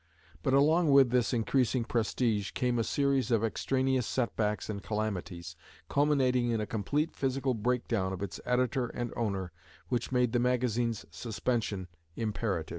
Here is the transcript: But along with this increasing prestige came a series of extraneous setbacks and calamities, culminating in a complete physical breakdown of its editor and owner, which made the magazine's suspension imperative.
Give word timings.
But 0.41 0.55
along 0.55 0.89
with 0.89 1.11
this 1.11 1.31
increasing 1.31 1.83
prestige 1.83 2.49
came 2.53 2.79
a 2.79 2.83
series 2.83 3.29
of 3.29 3.43
extraneous 3.43 4.07
setbacks 4.07 4.67
and 4.67 4.81
calamities, 4.81 5.55
culminating 5.89 6.49
in 6.49 6.59
a 6.59 6.65
complete 6.65 7.15
physical 7.15 7.53
breakdown 7.53 8.11
of 8.11 8.23
its 8.23 8.39
editor 8.43 8.87
and 8.87 9.13
owner, 9.15 9.51
which 9.89 10.11
made 10.11 10.31
the 10.33 10.39
magazine's 10.39 11.05
suspension 11.11 11.87
imperative. 12.15 12.69